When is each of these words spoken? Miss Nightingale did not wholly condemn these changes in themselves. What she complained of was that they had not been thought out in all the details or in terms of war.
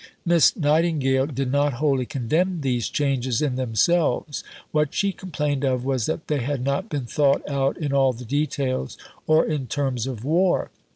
Miss 0.25 0.55
Nightingale 0.55 1.27
did 1.27 1.51
not 1.51 1.73
wholly 1.73 2.07
condemn 2.07 2.61
these 2.61 2.89
changes 2.89 3.39
in 3.39 3.55
themselves. 3.55 4.43
What 4.71 4.95
she 4.95 5.11
complained 5.11 5.63
of 5.63 5.85
was 5.85 6.07
that 6.07 6.27
they 6.27 6.39
had 6.39 6.63
not 6.63 6.89
been 6.89 7.05
thought 7.05 7.47
out 7.47 7.77
in 7.77 7.93
all 7.93 8.11
the 8.11 8.25
details 8.25 8.97
or 9.27 9.45
in 9.45 9.67
terms 9.67 10.07
of 10.07 10.23
war. 10.25 10.71